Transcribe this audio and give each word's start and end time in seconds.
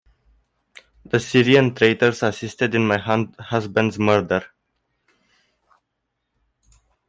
The 1.05 1.19
Syrian 1.19 1.75
traitors 1.75 2.23
assisted 2.23 2.73
in 2.73 2.87
my 2.87 2.97
husband's 3.37 3.99
murder. 3.99 4.47